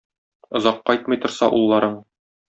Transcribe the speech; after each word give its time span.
Озак 0.59 0.79
кайтмый 0.87 1.19
торса 1.25 1.51
улларың?! 1.59 1.95